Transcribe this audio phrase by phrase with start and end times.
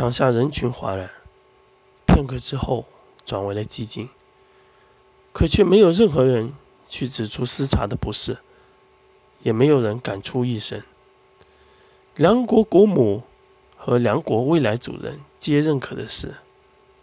[0.00, 1.10] 场下人群哗然，
[2.06, 2.86] 片刻之后
[3.26, 4.08] 转为了寂静，
[5.30, 6.54] 可却没有任何人
[6.86, 8.38] 去指出司察的不是，
[9.42, 10.82] 也没有人敢出一声。
[12.16, 13.24] 梁国国母
[13.76, 16.36] 和梁国未来主人皆认可的是，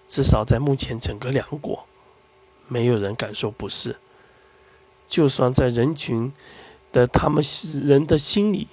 [0.07, 1.86] 至少在目前整个梁国，
[2.68, 3.98] 没有人敢说不是。
[5.07, 6.34] 就算在人群
[6.91, 7.43] 的他们
[7.84, 8.68] 人的心里，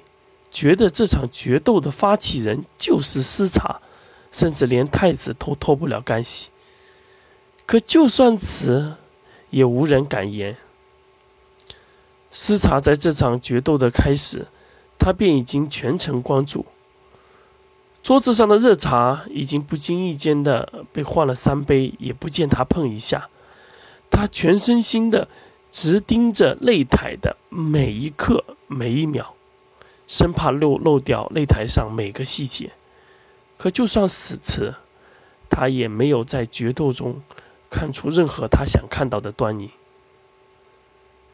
[0.51, 3.83] 觉得这场决斗的发起人就是司察，
[4.35, 6.51] 甚至连太子都脱不了干系。
[7.65, 8.97] 可就算此，
[9.51, 10.57] 也无人敢言。
[12.33, 14.49] 司察在这场决斗的开始，
[14.99, 16.67] 他便已经全程关注。
[18.03, 23.31] 桌子上的热茶已经不经意间的被换了三杯，也不见他碰一下。
[24.11, 25.29] 他全身心的。
[25.75, 29.35] 直盯着擂台的每一刻每一秒，
[30.07, 32.71] 生怕漏漏掉擂台上每个细节。
[33.65, 34.75] 可就算死持，
[35.49, 37.23] 他也没有在决斗中
[37.71, 39.71] 看出任何他想看到的端倪。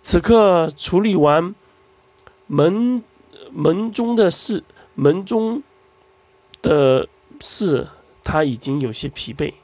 [0.01, 1.57] 此刻处理完
[2.47, 3.03] 门
[3.51, 4.63] 门中的事，
[4.95, 5.65] 门中
[6.63, 7.09] 的
[7.41, 7.89] 事，
[8.23, 9.55] 他已经有些疲惫。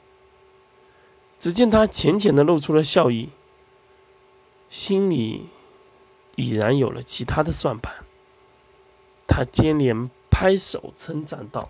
[1.39, 3.29] 只见他浅浅的露出了笑意。
[4.67, 5.47] 心里
[6.35, 8.03] 已然有了其他的算盘，
[9.25, 11.69] 他接连拍手称赞道：“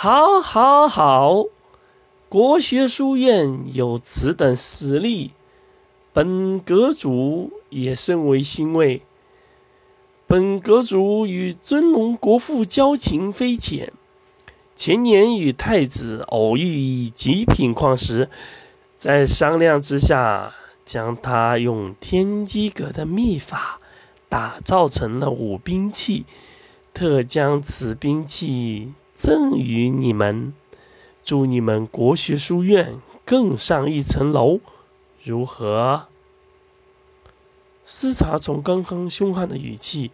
[0.00, 1.46] 好，好，好！
[2.28, 5.32] 国学书院有此等实力，
[6.12, 9.02] 本阁主也甚为欣慰。
[10.28, 13.92] 本阁主与尊龙国父交情匪浅，
[14.76, 18.30] 前年与太子偶遇一极品矿石。”
[18.96, 20.52] 在商量之下，
[20.84, 23.80] 将他用天机阁的秘法
[24.28, 26.24] 打造成了武兵器，
[26.94, 30.54] 特将此兵器赠予你们，
[31.24, 34.60] 祝你们国学书院更上一层楼，
[35.24, 36.06] 如何？
[37.84, 40.12] 司察从刚刚凶悍的语气，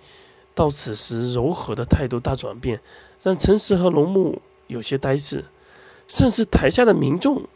[0.54, 2.80] 到此时柔和的态度大转变，
[3.22, 5.44] 让陈实和龙木有些呆滞，
[6.08, 7.46] 甚至台下的民众。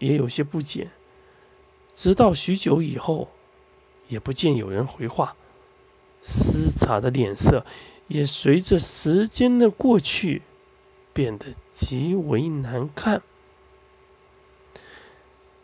[0.00, 0.90] 也有些不解，
[1.94, 3.28] 直到许久以后，
[4.08, 5.36] 也不见有人回话。
[6.20, 7.64] 司察的脸色
[8.08, 10.42] 也随着时间的过去
[11.16, 13.22] 变得极为难看。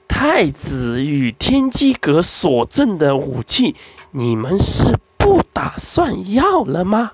[0.09, 3.77] 太子与天机阁所赠的武器，
[4.13, 7.13] 你们是不打算要了吗？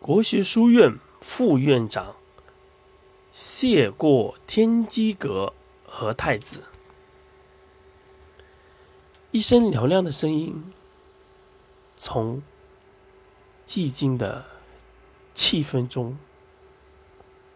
[0.00, 0.98] 国学书院。
[1.24, 2.16] 副院长
[3.30, 5.54] 谢过天机阁
[5.86, 6.64] 和太子，
[9.30, 10.72] 一声嘹亮的声音
[11.96, 12.42] 从
[13.66, 14.44] 寂静的
[15.32, 16.18] 气氛中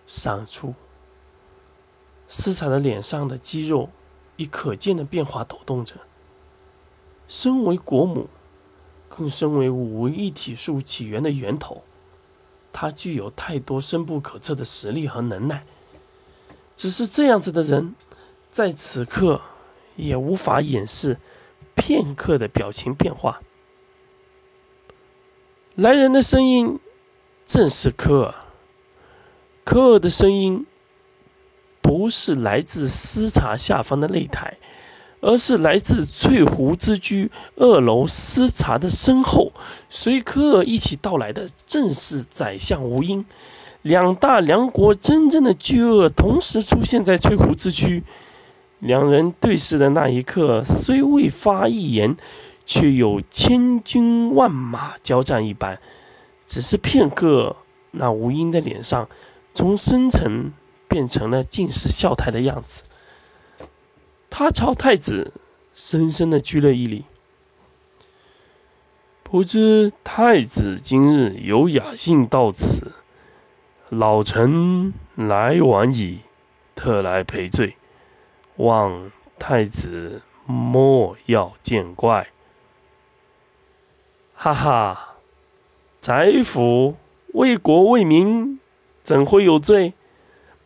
[0.06, 0.74] 闪出。
[2.28, 3.90] 司察的脸上的肌肉
[4.36, 5.94] 以可见的变化抖动着。
[7.28, 8.28] 身为国母，
[9.08, 11.82] 更身为五位一体术起源的源头。
[12.72, 15.64] 他具有太多深不可测的实力和能耐，
[16.76, 17.94] 只是这样子的人，
[18.50, 19.40] 在此刻
[19.96, 21.18] 也无法掩饰
[21.74, 23.40] 片刻的表情变化。
[25.76, 26.78] 来人的声音
[27.44, 28.34] 正是科尔，
[29.62, 30.64] 科尔的声音
[31.82, 34.56] 不是来自司察下方的擂台。
[35.20, 39.50] 而是来自翠湖之居二楼司察的身后，
[39.88, 43.24] 随科尔一起到来的正是宰相吴英。
[43.82, 48.04] 两大梁国真正的巨鳄同时出现在翠湖之居，
[48.78, 52.16] 两人对视的那一刻，虽未发一言，
[52.66, 55.80] 却有千军万马交战一般。
[56.46, 57.56] 只是片刻，
[57.92, 59.08] 那吴英的脸上
[59.54, 60.52] 从深沉
[60.86, 62.82] 变成了尽是笑态的样子。
[64.28, 65.32] 他朝太子
[65.72, 67.06] 深深的鞠了一礼。
[69.22, 72.92] 不知太子今日有雅兴到此，
[73.88, 76.20] 老臣来晚矣，
[76.76, 77.76] 特来赔罪，
[78.56, 82.28] 望太子莫要见怪。
[84.38, 85.16] 哈哈，
[85.98, 86.94] 宰府
[87.32, 88.60] 为国为民，
[89.02, 89.94] 怎会有罪？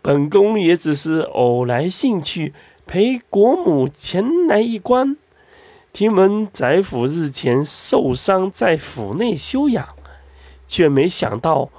[0.03, 2.53] 本宫也只是偶来兴趣。
[2.85, 5.17] 陪国母前来一观，
[5.93, 9.89] 听闻宰府日前受伤在府内休养，
[10.67, 11.71] 却没想到，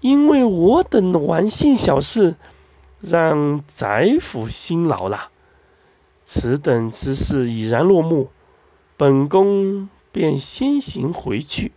[0.00, 2.34] 因为我等玩性小事，
[2.98, 5.30] 让宰府辛劳了。
[6.24, 8.30] 此等之事已然落幕，
[8.96, 11.72] 本宫便先行回去。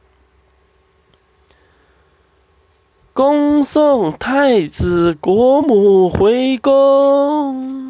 [3.14, 7.83] 恭送太子国母回宫。